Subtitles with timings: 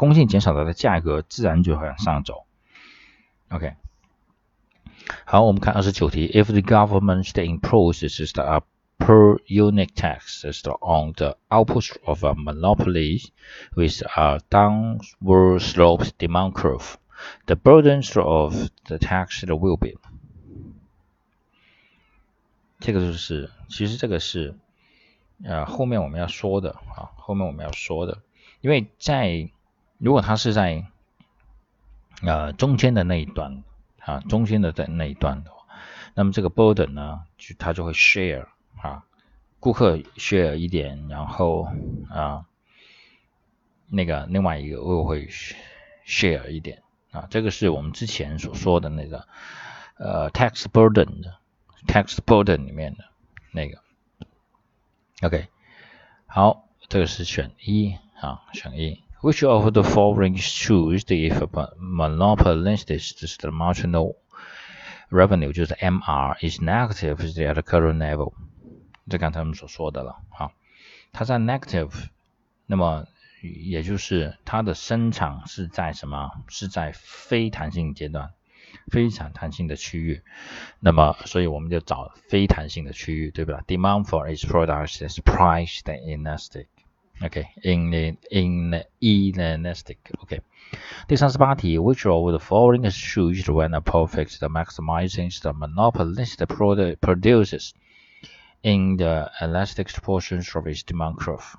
[0.00, 2.46] 供应减少，它的价格自然就会往上走。
[3.50, 3.74] OK，
[5.26, 8.62] 好，我们看二十九题，If the government imposes the
[8.98, 10.42] per unit tax
[10.80, 13.28] on the output of a monopoly
[13.74, 16.94] with a downward sloped demand curve,
[17.44, 19.98] the burden of the tax will be
[22.78, 24.54] 这个就是，其实这个是，
[25.44, 28.22] 呃，后面我们要说的啊，后面我们要说的，
[28.62, 29.50] 因为在
[30.00, 30.84] 如果它是在
[32.22, 33.62] 呃中间的那一段
[34.00, 35.66] 啊，中间的在那一段的话，
[36.14, 38.46] 那么这个 burden 呢，就它就会 share
[38.82, 39.04] 啊，
[39.60, 41.68] 顾客 share 一点，然后
[42.08, 42.46] 啊，
[43.86, 45.28] 那个另外一个又会
[46.06, 49.28] share 一点啊，这个是我们之前所说的那个
[49.98, 51.38] 呃 tax burden 的。
[51.86, 53.06] Text burden 里面的
[53.52, 53.78] 那个
[55.22, 55.48] ，OK，
[56.26, 59.02] 好，这个是选一啊，选一。
[59.21, 64.15] Which of the following shows if a monopolistic the marginal
[65.09, 68.33] revenue 就是 MR is negative at the current level？
[69.09, 70.51] 这刚才我们所说的了啊，
[71.11, 71.91] 它在 negative，
[72.65, 73.07] 那么
[73.41, 76.31] 也就是它的生产是在什么？
[76.47, 78.31] 是在非弹性阶段。
[78.91, 80.21] 非常弹性的区域，
[80.79, 83.63] 那么所以我们就找非弹性的区域，对吧？
[83.65, 86.67] Demand for its products is priced inelastic.
[87.21, 89.97] Okay, in the in the inelastic.
[90.23, 90.41] Okay.
[91.07, 97.71] 第三十八题，Which of the following is true when a profit maximizing the monopolist product produces
[98.61, 101.53] in the elastic portions of its demand curve？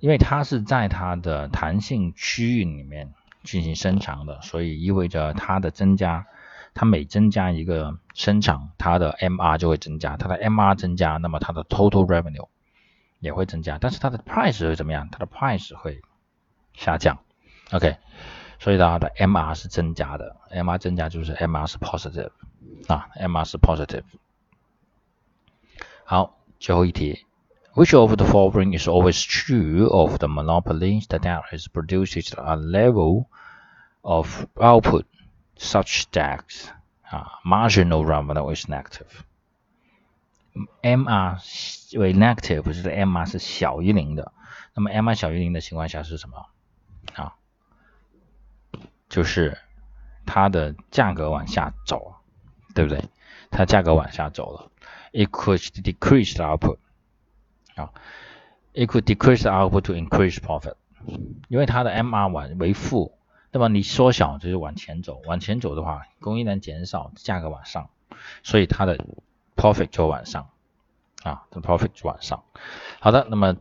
[0.00, 3.14] 因为它是在它的弹性区域里面。
[3.46, 6.26] 进行生产的，所以意味着它的增加，
[6.74, 12.48] 它每增加一个生产，它的 MR 就会增加，它的 MR 增加，那么它的 total revenue
[13.20, 15.08] 也会增加，但是它的 price 会怎么样？
[15.10, 16.00] 它的 price 会
[16.74, 17.18] 下降。
[17.72, 17.96] OK，
[18.58, 22.30] 所以它的 MR 是增加的，MR 增加就是 MR 是 positive
[22.88, 24.04] 啊，MR 是 positive。
[26.04, 27.24] 好，最后一题。
[27.74, 33.26] Which of the following is always true of the monopoly that is produced at a level
[34.00, 35.04] of output
[35.58, 36.70] such that
[37.12, 39.24] uh, marginal revenue is negative?
[40.81, 44.33] MR 为 negative，就是 MR 是小于零的。
[44.73, 46.45] 那么 MR 小于零的情况下是什么？
[47.13, 47.35] 啊，
[49.09, 49.57] 就是
[50.25, 52.15] 它的价格往下走，
[52.73, 53.05] 对不对？
[53.49, 54.71] 它价格往下走了
[55.11, 56.77] ，it could decrease the output。
[57.75, 57.91] 啊
[58.73, 60.75] ，it could decrease the output to increase profit，
[61.49, 63.17] 因为它的 MR 往为负，
[63.51, 67.89] 那么你缩小就是往前走，往前走的话，供应量减少，价格往上，
[68.43, 69.05] 所以它的
[69.61, 70.49] profit 就晚上，
[71.21, 72.43] 啊，的 profit 就晚上。
[72.99, 73.57] 好的，那么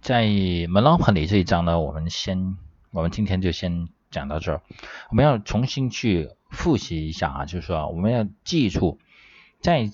[0.00, 2.56] 在 monopoly 这一章呢，我们先，
[2.90, 4.62] 我们今天就先讲到这儿。
[5.10, 8.98] 我们要重新去复习一下啊，就是说我们要记住，
[9.60, 9.90] 在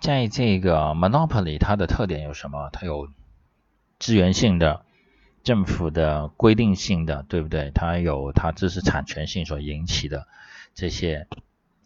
[0.00, 2.70] 在这个 monopoly 它的特点有什么？
[2.72, 3.08] 它有
[4.00, 4.84] 资源性的、
[5.44, 7.70] 政府的规定性的，对不对？
[7.70, 10.26] 它有它知识产权性所引起的
[10.74, 11.28] 这些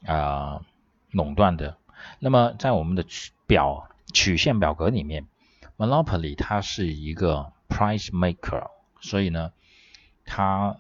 [0.07, 0.63] 啊
[1.11, 1.77] 垄断的。
[2.19, 5.27] 那么在我们的曲表曲线表格里面
[5.77, 8.71] ，monopoly 它是一个 price maker，
[9.01, 9.53] 所以呢，
[10.25, 10.77] 它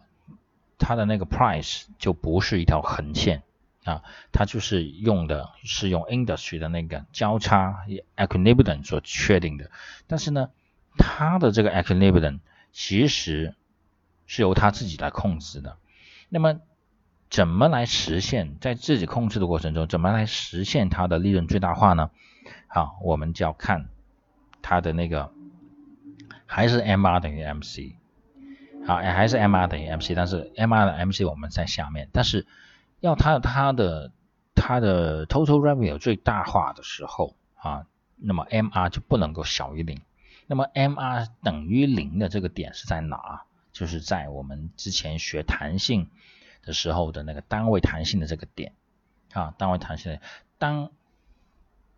[0.78, 3.42] 它的那个 price 就不是一条横线。
[3.84, 7.84] 啊，它就是用的是用 industry 的那个交叉
[8.16, 9.72] equilibrium 所确定的，
[10.06, 10.50] 但是呢，
[10.96, 12.38] 它的这个 equilibrium
[12.70, 13.56] 其实
[14.26, 15.78] 是由它自己来控制的。
[16.28, 16.60] 那么，
[17.32, 22.10] 怎么来实现在自己控制的过程中，怎么来实现它的利润最大化呢？
[22.68, 23.88] 好，我们就要看
[24.62, 25.32] 它的那个
[26.46, 27.96] 还是 MR 等于 MC，
[28.86, 32.46] 好，还是 MR 等于 MC，但是 MR 的 MC 我们在下面，但是。
[33.02, 34.12] 要它它的
[34.54, 40.00] 它的 total revenue 最大化的时候啊，那么 MR 就不能够小于零。
[40.46, 43.42] 那么 MR 等于零的这个点是在哪？
[43.72, 46.10] 就是在我们之前学弹性
[46.62, 48.72] 的时候的那个单位弹性的这个点
[49.32, 50.20] 啊，单位弹性的
[50.58, 50.90] 当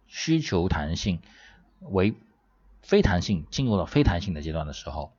[0.06, 1.20] 需求弹性
[1.80, 2.14] 为
[2.82, 5.12] 非弹性进入了非弹性的阶段的时候，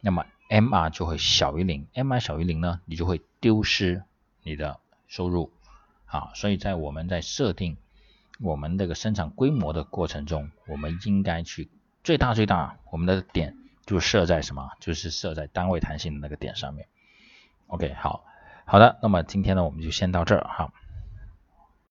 [0.00, 1.86] 那么 MR 就会小于零。
[1.94, 4.02] MR 小于零呢，你就会丢失
[4.42, 4.78] 你的。
[5.12, 5.50] 收入，
[6.06, 7.76] 啊，所以在我们在设定
[8.38, 11.68] 我们这个生产规模的过程中，我们应该去
[12.04, 13.56] 最大最大，我们的点
[13.86, 14.70] 就设在什么？
[14.78, 16.86] 就是设在单位弹性的那个点上面。
[17.66, 18.24] OK，好，
[18.70, 20.72] 好的，那么今天呢，我们就先到这儿哈。